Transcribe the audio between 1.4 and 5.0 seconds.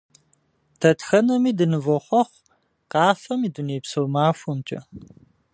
дынывохъуэхъу Къафэм и дунейпсо махуэмкӀэ!